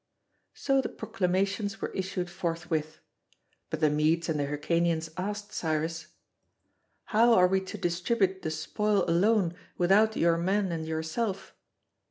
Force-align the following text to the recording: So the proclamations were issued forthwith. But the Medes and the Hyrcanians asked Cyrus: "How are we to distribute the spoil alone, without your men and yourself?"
So 0.55 0.81
the 0.81 0.89
proclamations 0.89 1.79
were 1.79 1.89
issued 1.91 2.27
forthwith. 2.27 3.01
But 3.69 3.81
the 3.81 3.91
Medes 3.91 4.29
and 4.29 4.39
the 4.39 4.47
Hyrcanians 4.47 5.11
asked 5.15 5.53
Cyrus: 5.53 6.07
"How 7.13 7.33
are 7.33 7.45
we 7.47 7.61
to 7.61 7.77
distribute 7.77 8.41
the 8.41 8.49
spoil 8.49 9.05
alone, 9.07 9.53
without 9.77 10.17
your 10.17 10.37
men 10.37 10.71
and 10.71 10.87
yourself?" 10.87 11.53